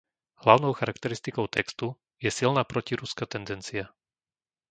Hlavnou 0.35 0.73
charakteristikou 0.73 1.47
textu 1.47 1.87
je 2.23 2.31
silná 2.31 2.63
protiruská 2.63 3.25
tendencia. 3.25 3.89